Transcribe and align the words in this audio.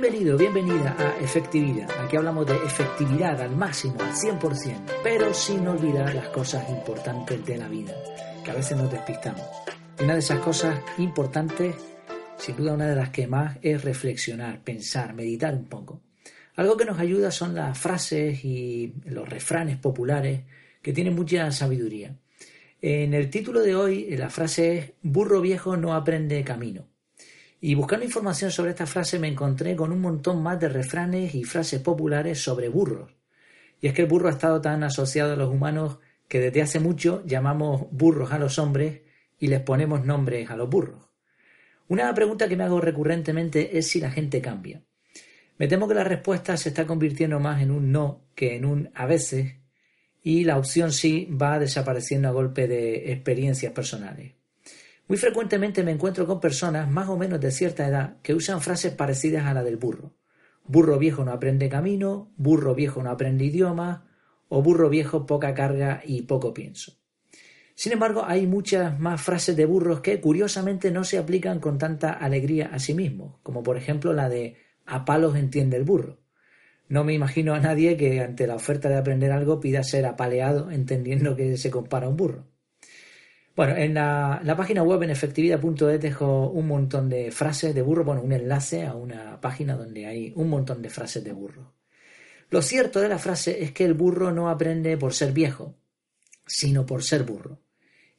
Bienvenido, 0.00 0.38
bienvenida 0.38 0.96
a 0.98 1.22
Efectividad. 1.22 1.86
Aquí 2.02 2.16
hablamos 2.16 2.46
de 2.46 2.54
efectividad 2.54 3.38
al 3.38 3.54
máximo, 3.54 3.96
al 4.00 4.14
100%, 4.14 4.94
pero 5.02 5.34
sin 5.34 5.68
olvidar 5.68 6.14
las 6.14 6.28
cosas 6.28 6.66
importantes 6.70 7.44
de 7.44 7.58
la 7.58 7.68
vida, 7.68 7.92
que 8.42 8.50
a 8.50 8.54
veces 8.54 8.78
nos 8.78 8.90
despistamos. 8.90 9.42
Una 10.02 10.14
de 10.14 10.20
esas 10.20 10.38
cosas 10.38 10.80
importantes, 10.96 11.76
sin 12.38 12.56
duda 12.56 12.72
una 12.72 12.88
de 12.88 12.96
las 12.96 13.10
que 13.10 13.26
más, 13.26 13.58
es 13.60 13.84
reflexionar, 13.84 14.64
pensar, 14.64 15.12
meditar 15.12 15.54
un 15.54 15.66
poco. 15.66 16.00
Algo 16.56 16.78
que 16.78 16.86
nos 16.86 16.98
ayuda 16.98 17.30
son 17.30 17.54
las 17.54 17.76
frases 17.76 18.42
y 18.42 18.94
los 19.04 19.28
refranes 19.28 19.76
populares 19.76 20.44
que 20.80 20.94
tienen 20.94 21.14
mucha 21.14 21.52
sabiduría. 21.52 22.16
En 22.80 23.12
el 23.12 23.28
título 23.28 23.60
de 23.60 23.76
hoy 23.76 24.16
la 24.16 24.30
frase 24.30 24.78
es 24.78 24.92
burro 25.02 25.42
viejo 25.42 25.76
no 25.76 25.92
aprende 25.92 26.42
camino. 26.42 26.89
Y 27.60 27.74
buscando 27.74 28.06
información 28.06 28.50
sobre 28.50 28.70
esta 28.70 28.86
frase 28.86 29.18
me 29.18 29.28
encontré 29.28 29.76
con 29.76 29.92
un 29.92 30.00
montón 30.00 30.42
más 30.42 30.58
de 30.58 30.68
refranes 30.68 31.34
y 31.34 31.44
frases 31.44 31.80
populares 31.80 32.42
sobre 32.42 32.70
burros. 32.70 33.12
Y 33.80 33.88
es 33.88 33.92
que 33.92 34.02
el 34.02 34.08
burro 34.08 34.28
ha 34.28 34.32
estado 34.32 34.60
tan 34.60 34.82
asociado 34.82 35.34
a 35.34 35.36
los 35.36 35.50
humanos 35.50 35.98
que 36.26 36.40
desde 36.40 36.62
hace 36.62 36.80
mucho 36.80 37.22
llamamos 37.26 37.86
burros 37.90 38.32
a 38.32 38.38
los 38.38 38.58
hombres 38.58 39.02
y 39.38 39.48
les 39.48 39.60
ponemos 39.60 40.04
nombres 40.04 40.50
a 40.50 40.56
los 40.56 40.70
burros. 40.70 41.06
Una 41.88 42.14
pregunta 42.14 42.48
que 42.48 42.56
me 42.56 42.64
hago 42.64 42.80
recurrentemente 42.80 43.76
es 43.76 43.88
si 43.88 44.00
la 44.00 44.10
gente 44.10 44.40
cambia. 44.40 44.82
Me 45.58 45.68
temo 45.68 45.86
que 45.88 45.94
la 45.94 46.04
respuesta 46.04 46.56
se 46.56 46.70
está 46.70 46.86
convirtiendo 46.86 47.40
más 47.40 47.60
en 47.60 47.70
un 47.70 47.92
no 47.92 48.22
que 48.34 48.56
en 48.56 48.64
un 48.64 48.90
a 48.94 49.04
veces 49.04 49.56
y 50.22 50.44
la 50.44 50.56
opción 50.56 50.92
sí 50.92 51.28
va 51.30 51.58
desapareciendo 51.58 52.28
a 52.28 52.32
golpe 52.32 52.68
de 52.68 53.12
experiencias 53.12 53.72
personales. 53.72 54.39
Muy 55.10 55.16
frecuentemente 55.16 55.82
me 55.82 55.90
encuentro 55.90 56.24
con 56.24 56.38
personas 56.38 56.88
más 56.88 57.08
o 57.08 57.16
menos 57.16 57.40
de 57.40 57.50
cierta 57.50 57.84
edad 57.84 58.18
que 58.22 58.32
usan 58.32 58.60
frases 58.60 58.92
parecidas 58.92 59.44
a 59.44 59.52
la 59.52 59.64
del 59.64 59.76
burro. 59.76 60.14
Burro 60.64 61.00
viejo 61.00 61.24
no 61.24 61.32
aprende 61.32 61.68
camino, 61.68 62.30
burro 62.36 62.76
viejo 62.76 63.02
no 63.02 63.10
aprende 63.10 63.44
idioma, 63.44 64.06
o 64.48 64.62
burro 64.62 64.88
viejo 64.88 65.26
poca 65.26 65.52
carga 65.52 66.00
y 66.06 66.22
poco 66.22 66.54
pienso. 66.54 66.92
Sin 67.74 67.92
embargo, 67.92 68.22
hay 68.24 68.46
muchas 68.46 69.00
más 69.00 69.20
frases 69.20 69.56
de 69.56 69.66
burros 69.66 70.00
que 70.00 70.20
curiosamente 70.20 70.92
no 70.92 71.02
se 71.02 71.18
aplican 71.18 71.58
con 71.58 71.76
tanta 71.76 72.12
alegría 72.12 72.70
a 72.72 72.78
sí 72.78 72.94
mismos, 72.94 73.40
como 73.42 73.64
por 73.64 73.76
ejemplo 73.76 74.12
la 74.12 74.28
de 74.28 74.58
a 74.86 75.04
palos 75.04 75.34
entiende 75.34 75.76
el 75.76 75.82
burro. 75.82 76.20
No 76.88 77.02
me 77.02 77.14
imagino 77.14 77.54
a 77.54 77.58
nadie 77.58 77.96
que 77.96 78.20
ante 78.20 78.46
la 78.46 78.54
oferta 78.54 78.88
de 78.88 78.98
aprender 78.98 79.32
algo 79.32 79.58
pida 79.58 79.82
ser 79.82 80.06
apaleado 80.06 80.70
entendiendo 80.70 81.34
que 81.34 81.56
se 81.56 81.68
compara 81.68 82.06
a 82.06 82.10
un 82.10 82.16
burro. 82.16 82.59
Bueno, 83.56 83.76
en 83.76 83.94
la, 83.94 84.54
página 84.56 84.82
web 84.82 85.02
en 85.02 85.10
efectividad.es 85.10 86.00
dejo 86.00 86.48
un 86.50 86.66
montón 86.66 87.08
de 87.08 87.30
frases 87.30 87.74
de 87.74 87.82
burro, 87.82 88.04
bueno, 88.04 88.22
un 88.22 88.32
enlace 88.32 88.86
a 88.86 88.94
una 88.94 89.40
página 89.40 89.76
donde 89.76 90.06
hay 90.06 90.32
un 90.36 90.48
montón 90.48 90.80
de 90.82 90.88
frases 90.88 91.24
de 91.24 91.32
burro. 91.32 91.74
Lo 92.50 92.62
cierto 92.62 93.00
de 93.00 93.08
la 93.08 93.18
frase 93.18 93.62
es 93.62 93.72
que 93.72 93.84
el 93.84 93.94
burro 93.94 94.32
no 94.32 94.48
aprende 94.48 94.96
por 94.96 95.14
ser 95.14 95.32
viejo, 95.32 95.76
sino 96.46 96.86
por 96.86 97.02
ser 97.02 97.24
burro. 97.24 97.60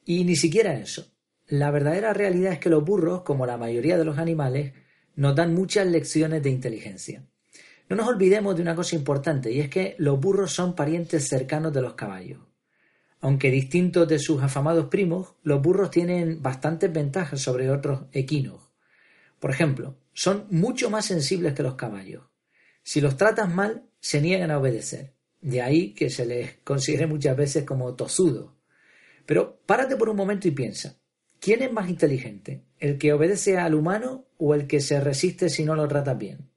Y 0.05 0.23
ni 0.23 0.35
siquiera 0.35 0.73
eso. 0.73 1.11
La 1.47 1.71
verdadera 1.71 2.13
realidad 2.13 2.53
es 2.53 2.59
que 2.59 2.69
los 2.69 2.83
burros, 2.83 3.23
como 3.23 3.45
la 3.45 3.57
mayoría 3.57 3.97
de 3.97 4.05
los 4.05 4.17
animales, 4.17 4.73
nos 5.15 5.35
dan 5.35 5.53
muchas 5.53 5.87
lecciones 5.87 6.41
de 6.43 6.49
inteligencia. 6.49 7.25
No 7.89 7.97
nos 7.97 8.07
olvidemos 8.07 8.55
de 8.55 8.61
una 8.61 8.75
cosa 8.75 8.95
importante, 8.95 9.51
y 9.51 9.59
es 9.59 9.69
que 9.69 9.95
los 9.97 10.19
burros 10.19 10.53
son 10.53 10.75
parientes 10.75 11.27
cercanos 11.27 11.73
de 11.73 11.81
los 11.81 11.95
caballos. 11.95 12.39
Aunque 13.21 13.51
distintos 13.51 14.07
de 14.07 14.17
sus 14.17 14.41
afamados 14.41 14.87
primos, 14.87 15.35
los 15.43 15.61
burros 15.61 15.91
tienen 15.91 16.41
bastantes 16.41 16.91
ventajas 16.91 17.39
sobre 17.39 17.69
otros 17.69 18.05
equinos. 18.11 18.71
Por 19.39 19.51
ejemplo, 19.51 19.95
son 20.13 20.47
mucho 20.49 20.89
más 20.89 21.05
sensibles 21.05 21.53
que 21.53 21.63
los 21.63 21.75
caballos. 21.75 22.23
Si 22.83 22.99
los 22.99 23.17
tratas 23.17 23.53
mal, 23.53 23.85
se 23.99 24.21
niegan 24.21 24.49
a 24.49 24.57
obedecer. 24.57 25.13
De 25.39 25.61
ahí 25.61 25.93
que 25.93 26.09
se 26.09 26.25
les 26.25 26.57
considere 26.63 27.05
muchas 27.07 27.37
veces 27.37 27.63
como 27.63 27.95
tosudo. 27.95 28.57
Pero 29.25 29.59
párate 29.65 29.95
por 29.95 30.09
un 30.09 30.15
momento 30.15 30.47
y 30.47 30.51
piensa. 30.51 30.97
¿Quién 31.39 31.61
es 31.61 31.71
más 31.71 31.89
inteligente? 31.89 32.65
¿El 32.79 32.97
que 32.97 33.13
obedece 33.13 33.57
al 33.57 33.75
humano 33.75 34.25
o 34.37 34.53
el 34.53 34.67
que 34.67 34.79
se 34.79 34.99
resiste 34.99 35.49
si 35.49 35.63
no 35.63 35.75
lo 35.75 35.87
trata 35.87 36.13
bien? 36.15 36.49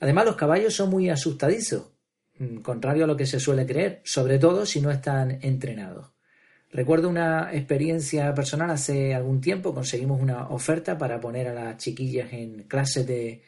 Además, 0.00 0.26
los 0.26 0.36
caballos 0.36 0.74
son 0.74 0.90
muy 0.90 1.10
asustadizos. 1.10 1.91
Mm, 2.38 2.58
contrario 2.58 3.04
a 3.04 3.06
lo 3.06 3.16
que 3.16 3.26
se 3.26 3.40
suele 3.40 3.66
creer, 3.66 4.00
sobre 4.04 4.38
todo 4.38 4.66
si 4.66 4.80
no 4.80 4.90
están 4.90 5.38
entrenados. 5.42 6.10
Recuerdo 6.72 7.08
una 7.10 7.50
experiencia 7.52 8.34
personal 8.34 8.70
hace 8.70 9.14
algún 9.14 9.40
tiempo, 9.40 9.74
conseguimos 9.74 10.20
una 10.20 10.48
oferta 10.48 10.96
para 10.96 11.20
poner 11.20 11.48
a 11.48 11.54
las 11.54 11.76
chiquillas 11.76 12.32
en 12.32 12.62
clases 12.62 13.06
de, 13.06 13.42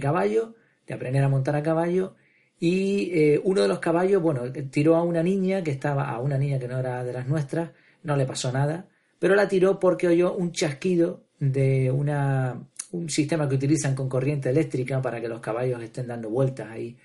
caballo, 0.00 0.54
de 0.86 0.94
aprender 0.94 1.24
a 1.24 1.28
montar 1.28 1.56
a 1.56 1.62
caballo, 1.62 2.14
y 2.60 3.10
eh, 3.12 3.40
uno 3.42 3.62
de 3.62 3.68
los 3.68 3.80
caballos, 3.80 4.22
bueno, 4.22 4.42
tiró 4.70 4.96
a 4.96 5.02
una 5.02 5.22
niña 5.22 5.62
que 5.64 5.72
estaba, 5.72 6.08
a 6.08 6.20
una 6.20 6.38
niña 6.38 6.58
que 6.60 6.68
no 6.68 6.78
era 6.78 7.02
de 7.02 7.12
las 7.12 7.26
nuestras, 7.26 7.70
no 8.04 8.16
le 8.16 8.26
pasó 8.26 8.52
nada, 8.52 8.86
pero 9.18 9.34
la 9.34 9.48
tiró 9.48 9.80
porque 9.80 10.06
oyó 10.06 10.34
un 10.34 10.52
chasquido 10.52 11.24
de 11.40 11.90
una, 11.90 12.62
un 12.92 13.10
sistema 13.10 13.48
que 13.48 13.56
utilizan 13.56 13.96
con 13.96 14.08
corriente 14.08 14.50
eléctrica 14.50 15.02
para 15.02 15.20
que 15.20 15.28
los 15.28 15.40
caballos 15.40 15.82
estén 15.82 16.06
dando 16.06 16.30
vueltas 16.30 16.68
ahí 16.70 16.96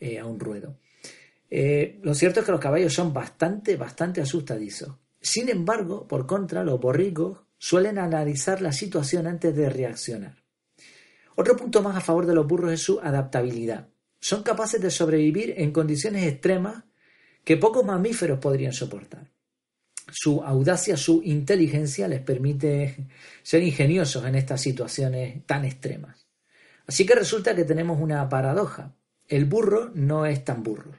eh, 0.00 0.18
a 0.18 0.26
un 0.26 0.40
ruedo. 0.40 0.78
Eh, 1.50 1.98
lo 2.02 2.14
cierto 2.14 2.40
es 2.40 2.46
que 2.46 2.52
los 2.52 2.60
caballos 2.60 2.94
son 2.94 3.12
bastante, 3.12 3.76
bastante 3.76 4.20
asustadizos. 4.20 4.96
Sin 5.20 5.48
embargo, 5.48 6.08
por 6.08 6.26
contra, 6.26 6.64
los 6.64 6.80
borricos 6.80 7.40
suelen 7.58 7.98
analizar 7.98 8.62
la 8.62 8.72
situación 8.72 9.26
antes 9.26 9.54
de 9.54 9.68
reaccionar. 9.68 10.36
Otro 11.34 11.56
punto 11.56 11.82
más 11.82 11.96
a 11.96 12.00
favor 12.00 12.26
de 12.26 12.34
los 12.34 12.46
burros 12.46 12.72
es 12.72 12.82
su 12.82 13.00
adaptabilidad. 13.00 13.88
Son 14.20 14.42
capaces 14.42 14.80
de 14.80 14.90
sobrevivir 14.90 15.54
en 15.56 15.72
condiciones 15.72 16.26
extremas 16.26 16.84
que 17.44 17.56
pocos 17.56 17.84
mamíferos 17.84 18.38
podrían 18.38 18.72
soportar. 18.72 19.30
Su 20.12 20.42
audacia, 20.42 20.96
su 20.96 21.22
inteligencia 21.22 22.08
les 22.08 22.20
permite 22.20 23.08
ser 23.42 23.62
ingeniosos 23.62 24.24
en 24.24 24.34
estas 24.34 24.60
situaciones 24.60 25.46
tan 25.46 25.64
extremas. 25.64 26.26
Así 26.86 27.06
que 27.06 27.14
resulta 27.14 27.54
que 27.54 27.64
tenemos 27.64 28.00
una 28.00 28.28
paradoja 28.28 28.94
el 29.30 29.46
burro 29.46 29.90
no 29.94 30.26
es 30.26 30.44
tan 30.44 30.62
burro. 30.62 30.92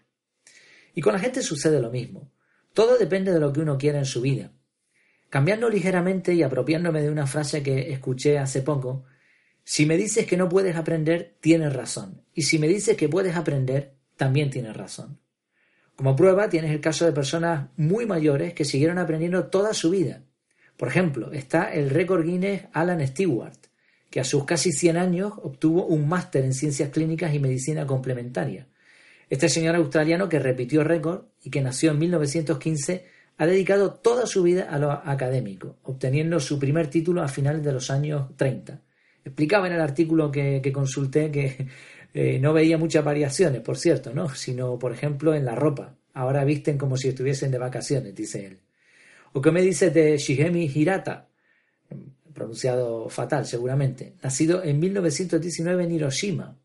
Y 0.96 1.02
con 1.02 1.14
la 1.14 1.20
gente 1.20 1.44
sucede 1.44 1.80
lo 1.80 1.92
mismo. 1.92 2.32
Todo 2.74 2.98
depende 2.98 3.32
de 3.32 3.40
lo 3.40 3.52
que 3.54 3.60
uno 3.60 3.78
quiera 3.78 4.00
en 4.00 4.06
su 4.06 4.22
vida. 4.22 4.52
Cambiando 5.30 5.70
ligeramente 5.70 6.34
y 6.34 6.42
apropiándome 6.42 7.02
de 7.02 7.12
una 7.12 7.28
frase 7.28 7.62
que 7.62 7.92
escuché 7.92 8.40
hace 8.40 8.62
poco, 8.62 9.04
si 9.64 9.86
me 9.86 9.98
dices 9.98 10.26
que 10.26 10.38
no 10.38 10.50
puedes 10.50 10.76
aprender, 10.76 11.38
tienes 11.42 11.74
razón. 11.74 12.24
Y 12.34 12.44
si 12.44 12.58
me 12.58 12.68
dices 12.68 12.98
que 12.98 13.10
puedes 13.10 13.36
aprender, 13.36 13.96
también 14.16 14.50
tienes 14.50 14.76
razón. 14.76 15.20
Como 15.96 16.16
prueba 16.16 16.50
tienes 16.50 16.72
el 16.72 16.82
caso 16.82 17.06
de 17.06 17.12
personas 17.12 17.70
muy 17.76 18.06
mayores 18.06 18.54
que 18.54 18.66
siguieron 18.66 18.98
aprendiendo 18.98 19.48
toda 19.48 19.74
su 19.74 19.90
vida. 19.90 20.24
Por 20.78 20.88
ejemplo, 20.88 21.32
está 21.32 21.72
el 21.74 21.90
récord 21.90 22.26
Guinness 22.26 22.64
Alan 22.74 23.06
Stewart, 23.06 23.58
que 24.12 24.20
a 24.20 24.26
sus 24.26 24.44
casi 24.44 24.72
100 24.74 24.98
años 24.98 25.34
obtuvo 25.42 25.86
un 25.86 26.08
máster 26.08 26.44
en 26.44 26.54
ciencias 26.54 26.90
clínicas 26.90 27.34
y 27.34 27.40
medicina 27.40 27.88
complementaria. 27.88 28.68
Este 29.30 29.48
señor 29.48 29.76
australiano 29.78 30.28
que 30.28 30.38
repitió 30.38 30.84
récord 30.84 31.24
y 31.42 31.50
que 31.50 31.62
nació 31.62 31.92
en 31.92 32.00
1915 32.00 33.06
ha 33.38 33.46
dedicado 33.48 33.94
toda 33.94 34.28
su 34.28 34.44
vida 34.44 34.68
a 34.70 34.78
lo 34.78 34.92
académico, 34.92 35.78
obteniendo 35.84 36.42
su 36.42 36.60
primer 36.60 36.88
título 36.88 37.24
a 37.24 37.30
finales 37.30 37.64
de 37.64 37.72
los 37.72 37.90
años 37.90 38.36
30. 38.36 38.82
Explicaba 39.24 39.68
en 39.68 39.74
el 39.74 39.82
artículo 39.82 40.30
que, 40.30 40.72
consulté 40.74 41.32
que 41.32 41.68
eh, 42.14 42.38
no 42.40 42.52
veía 42.52 42.78
muchas 42.78 43.06
variaciones, 43.06 43.62
por 43.62 43.78
cierto, 43.78 44.14
¿no? 44.14 44.28
sino, 44.36 44.78
por 44.78 44.92
ejemplo, 44.92 45.34
en 45.34 45.46
la 45.46 45.56
ropa. 45.56 45.96
Ahora 46.14 46.44
visten 46.44 46.78
como 46.78 46.98
si 46.98 47.08
estuviesen 47.08 47.50
de 47.50 47.58
vacaciones, 47.58 48.14
dice 48.14 48.46
él. 48.46 48.60
¿O 49.32 49.42
qué 49.42 49.52
me 49.52 49.62
dices 49.62 49.94
de 49.94 50.18
Shigemi 50.18 50.66
Hirata? 50.66 51.31
Pronunciado 52.42 53.08
fatal 53.10 53.46
seguramente, 53.46 54.16
nacido 54.24 54.64
en 54.64 54.80
1919 54.80 55.84
en 55.84 55.92
Hiroshima. 55.92 56.58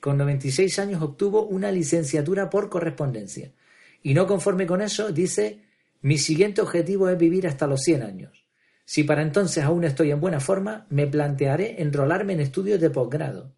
Con 0.00 0.16
96 0.16 0.78
años 0.78 1.02
obtuvo 1.02 1.46
una 1.46 1.72
licenciatura 1.72 2.48
por 2.48 2.70
correspondencia. 2.70 3.52
Y 4.00 4.14
no 4.14 4.28
conforme 4.28 4.66
con 4.66 4.80
eso, 4.80 5.10
dice, 5.10 5.62
mi 6.02 6.18
siguiente 6.18 6.60
objetivo 6.60 7.08
es 7.08 7.18
vivir 7.18 7.48
hasta 7.48 7.66
los 7.66 7.80
100 7.80 8.02
años. 8.02 8.44
Si 8.84 9.02
para 9.02 9.22
entonces 9.22 9.64
aún 9.64 9.82
estoy 9.82 10.12
en 10.12 10.20
buena 10.20 10.38
forma, 10.38 10.86
me 10.88 11.06
plantearé 11.08 11.82
enrolarme 11.82 12.34
en 12.34 12.40
estudios 12.40 12.80
de 12.80 12.90
posgrado. 12.90 13.56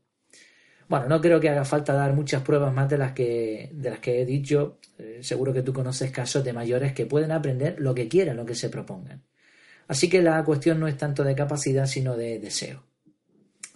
Bueno, 0.89 1.09
no 1.09 1.21
creo 1.21 1.41
que 1.41 1.51
haga 1.51 1.65
falta 1.65 1.93
dar 1.93 2.15
muchas 2.15 2.43
pruebas 2.43 2.73
más 2.73 2.89
de 2.89 2.97
las 2.97 3.13
que, 3.13 3.71
de 3.75 3.91
las 3.91 3.99
que 3.99 4.23
he 4.23 4.25
dicho. 4.25 4.79
Eh, 4.99 5.19
seguro 5.21 5.53
que 5.53 5.63
tú 5.63 5.75
conoces 5.75 6.11
casos 6.11 6.43
de 6.43 6.55
mayores 6.55 6.95
que 6.95 7.05
pueden 7.05 7.33
aprender 7.33 7.77
lo 7.81 7.95
que 7.95 8.09
quieran, 8.09 8.37
lo 8.37 8.47
que 8.47 8.55
se 8.55 8.71
propongan. 8.71 9.25
Así 9.89 10.09
que 10.09 10.23
la 10.23 10.43
cuestión 10.45 10.81
no 10.81 10.89
es 10.89 10.97
tanto 10.97 11.23
de 11.23 11.35
capacidad, 11.35 11.87
sino 11.87 12.17
de 12.17 12.39
deseo. 12.39 12.85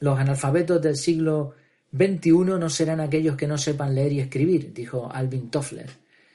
Los 0.00 0.18
analfabetos 0.18 0.80
del 0.82 0.96
siglo 0.96 1.54
XXI 1.96 2.30
no 2.58 2.70
serán 2.70 3.00
aquellos 3.00 3.36
que 3.36 3.46
no 3.46 3.58
sepan 3.58 3.94
leer 3.94 4.12
y 4.12 4.20
escribir, 4.20 4.72
dijo 4.72 5.10
Alvin 5.12 5.50
Toffler, 5.50 5.90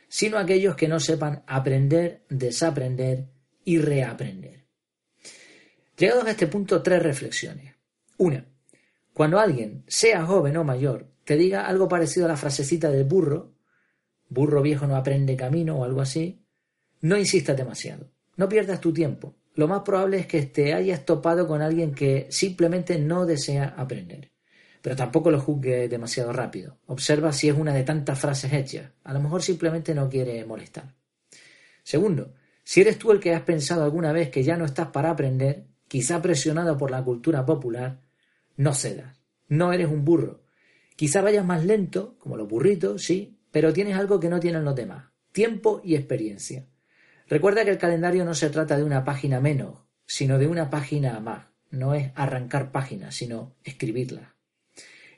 sino 0.08 0.38
aquellos 0.38 0.76
que 0.76 0.88
no 0.88 1.00
sepan 1.00 1.44
aprender, 1.48 2.24
desaprender 2.30 3.26
y 3.64 3.80
reaprender. 3.80 4.66
Llegados 5.98 6.26
a 6.26 6.32
este 6.32 6.48
punto, 6.48 6.82
tres 6.82 7.02
reflexiones. 7.02 7.74
Una, 8.18 8.46
cuando 9.14 9.40
alguien, 9.40 9.84
sea 9.88 10.26
joven 10.26 10.58
o 10.58 10.64
mayor, 10.64 11.08
te 11.24 11.38
diga 11.38 11.68
algo 11.68 11.88
parecido 11.88 12.26
a 12.26 12.30
la 12.30 12.38
frasecita 12.38 12.92
del 12.92 13.06
burro, 13.06 13.56
burro 14.30 14.62
viejo 14.62 14.88
no 14.88 14.96
aprende 14.96 15.36
camino 15.36 15.78
o 15.78 15.84
algo 15.84 16.02
así, 16.02 16.46
no 17.02 17.18
insistas 17.18 17.56
demasiado. 17.58 18.12
No 18.36 18.50
pierdas 18.50 18.82
tu 18.82 18.94
tiempo. 18.94 19.36
Lo 19.56 19.68
más 19.68 19.82
probable 19.82 20.20
es 20.20 20.28
que 20.28 20.42
te 20.44 20.74
hayas 20.74 21.06
topado 21.06 21.48
con 21.48 21.62
alguien 21.62 21.94
que 21.94 22.28
simplemente 22.30 23.00
no 23.00 23.26
desea 23.26 23.74
aprender. 23.78 24.32
Pero 24.82 24.96
tampoco 24.96 25.32
lo 25.32 25.40
juzgues 25.40 25.90
demasiado 25.90 26.34
rápido. 26.34 26.78
Observa 26.88 27.32
si 27.32 27.50
es 27.50 27.58
una 27.58 27.74
de 27.74 27.84
tantas 27.84 28.20
frases 28.20 28.54
hechas. 28.54 28.92
A 29.04 29.14
lo 29.14 29.22
mejor 29.22 29.42
simplemente 29.42 29.96
no 29.96 30.10
quiere 30.10 30.46
molestar. 30.46 30.94
Segundo, 31.84 32.34
si 32.64 32.82
eres 32.82 33.00
tú 33.00 33.12
el 33.12 33.20
que 33.20 33.34
has 33.34 33.44
pensado 33.44 33.84
alguna 33.84 34.12
vez 34.12 34.30
que 34.30 34.44
ya 34.44 34.58
no 34.58 34.66
estás 34.66 34.88
para 34.88 35.10
aprender, 35.10 35.68
quizá 35.88 36.22
presionado 36.22 36.78
por 36.78 36.92
la 36.92 37.04
cultura 37.04 37.46
popular, 37.46 38.02
no 38.58 38.74
cedas. 38.74 39.18
No 39.48 39.72
eres 39.72 39.88
un 39.88 40.04
burro. 40.04 40.44
Quizá 40.96 41.22
vayas 41.22 41.46
más 41.46 41.64
lento, 41.66 42.18
como 42.20 42.38
los 42.38 42.48
burritos, 42.48 43.04
sí, 43.04 43.40
pero 43.52 43.72
tienes 43.72 43.98
algo 43.98 44.20
que 44.20 44.30
no 44.30 44.40
tienen 44.40 44.66
los 44.66 44.76
demás. 44.76 45.06
Tiempo 45.32 45.82
y 45.84 45.96
experiencia. 45.96 46.68
Recuerda 47.28 47.66
que 47.66 47.72
el 47.72 47.78
calendario 47.78 48.24
no 48.24 48.34
se 48.34 48.50
trata 48.50 48.78
de 48.78 48.84
una 48.84 49.04
página 49.04 49.40
menos, 49.40 49.80
sino 50.06 50.38
de 50.38 50.48
una 50.48 50.70
página 50.70 51.20
más. 51.20 51.48
No 51.72 51.94
es 51.94 52.12
arrancar 52.16 52.72
páginas, 52.72 53.16
sino 53.16 53.56
escribirlas. 53.64 54.30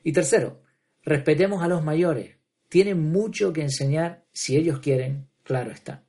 Y 0.04 0.14
tercero, 0.14 0.62
respetemos 1.04 1.62
a 1.64 1.68
los 1.68 1.84
mayores. 1.84 2.38
Tienen 2.70 3.12
mucho 3.12 3.52
que 3.54 3.62
enseñar 3.62 4.26
si 4.32 4.56
ellos 4.56 4.80
quieren, 4.80 5.28
claro 5.44 5.72
está. 5.72 6.04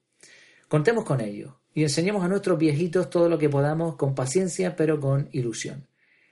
Contemos 0.69 1.05
con 1.05 1.21
ellos 1.21 1.55
y 1.75 1.83
enseñemos 1.83 2.25
a 2.25 2.29
nuestros 2.29 2.59
viejitos 2.59 3.11
todo 3.11 3.29
lo 3.29 3.39
que 3.39 3.49
podamos 3.49 3.97
con 3.97 4.15
paciencia 4.15 4.77
pero 4.77 5.01
con 5.01 5.29
ilusión. 5.33 5.89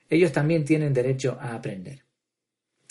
Ellos 0.08 0.32
también 0.32 0.64
tienen 0.64 0.92
derecho 0.92 1.36
a 1.40 1.54
aprender. 1.54 2.04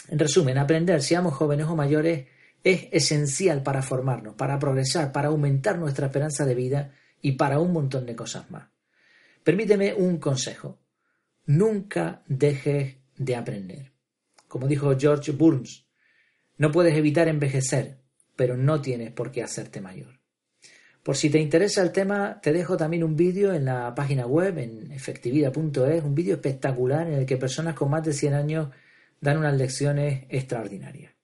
En 0.10 0.20
resumen, 0.20 0.58
aprender, 0.58 1.02
seamos 1.02 1.34
jóvenes 1.34 1.68
o 1.68 1.76
mayores, 1.76 2.28
es 2.66 2.88
esencial 2.92 3.62
para 3.62 3.84
formarnos, 3.84 4.34
para 4.34 4.58
progresar, 4.58 5.12
para 5.12 5.28
aumentar 5.28 5.78
nuestra 5.78 6.08
esperanza 6.08 6.48
de 6.48 6.56
vida 6.56 6.96
y 7.22 7.34
para 7.34 7.60
un 7.60 7.72
montón 7.72 8.08
de 8.08 8.16
cosas 8.16 8.50
más. 8.50 8.70
Permíteme 9.44 9.94
un 9.94 10.18
consejo. 10.18 10.80
Nunca 11.46 12.24
dejes 12.28 12.96
de 13.16 13.36
aprender. 13.36 13.92
Como 14.48 14.68
dijo 14.68 14.98
George 14.98 15.32
Burns, 15.32 15.86
no 16.58 16.72
puedes 16.72 16.98
evitar 16.98 17.28
envejecer, 17.28 18.00
pero 18.36 18.58
no 18.58 18.82
tienes 18.82 19.12
por 19.12 19.32
qué 19.32 19.44
hacerte 19.44 19.80
mayor. 19.80 20.20
Por 21.04 21.16
si 21.16 21.30
te 21.30 21.38
interesa 21.38 21.84
el 21.84 21.92
tema, 21.92 22.42
te 22.42 22.52
dejo 22.52 22.76
también 22.78 23.04
un 23.04 23.16
vídeo 23.16 23.54
en 23.54 23.66
la 23.66 23.94
página 23.94 24.26
web, 24.26 24.58
en 24.58 24.92
efectividad.es, 24.92 26.04
un 26.04 26.16
vídeo 26.16 26.34
espectacular 26.34 27.06
en 27.06 27.14
el 27.14 27.26
que 27.28 27.38
personas 27.38 27.76
con 27.76 27.92
más 27.92 28.04
de 28.04 28.14
100 28.14 28.34
años 28.34 28.70
dan 29.22 29.38
unas 29.38 29.56
lecciones 29.56 30.26
extraordinarias. 30.30 31.15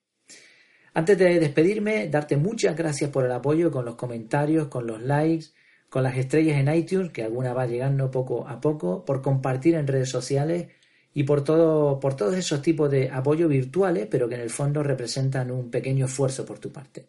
Antes 0.94 1.18
de 1.18 1.40
despedirme, 1.40 2.10
darte 2.10 2.36
muchas 2.36 2.76
gracias 2.76 3.10
por 3.10 3.26
el 3.26 3.32
apoyo 3.32 3.72
con 3.72 3.86
los 3.86 3.96
comentarios, 3.96 4.68
con 4.68 4.88
los 4.88 5.02
likes, 5.02 5.48
con 5.90 6.04
las 6.04 6.18
estrellas 6.18 6.58
en 6.58 6.74
iTunes, 6.74 7.12
que 7.12 7.24
alguna 7.24 7.54
va 7.54 7.66
llegando 7.66 8.12
poco 8.12 8.48
a 8.48 8.60
poco, 8.60 9.06
por 9.06 9.22
compartir 9.22 9.76
en 9.76 9.88
redes 9.88 10.10
sociales 10.10 10.68
y 11.14 11.24
por 11.24 11.44
todo, 11.44 12.00
por 12.00 12.16
todos 12.16 12.36
esos 12.36 12.62
tipos 12.62 12.92
de 12.92 13.10
apoyo 13.10 13.48
virtuales, 13.48 14.08
pero 14.10 14.28
que 14.28 14.36
en 14.36 14.42
el 14.42 14.50
fondo 14.50 14.84
representan 14.84 15.52
un 15.52 15.70
pequeño 15.70 16.06
esfuerzo 16.06 16.46
por 16.46 16.60
tu 16.60 16.72
parte. 16.72 17.08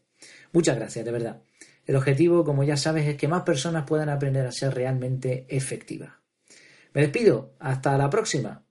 Muchas 0.53 0.77
gracias, 0.77 1.05
de 1.05 1.13
verdad. 1.13 1.43
El 1.85 1.97
objetivo, 1.97 2.45
como 2.45 2.63
ya 2.63 2.77
sabes, 2.77 3.07
es 3.09 3.17
que 3.17 3.27
más 3.27 3.43
personas 3.43 3.85
puedan 3.85 4.09
aprender 4.09 4.47
a 4.47 4.53
ser 4.53 4.75
realmente 4.75 5.47
efectivas. 5.49 6.13
Me 6.95 7.03
despido. 7.03 7.55
Hasta 7.59 7.97
la 7.99 8.09
próxima. 8.09 8.63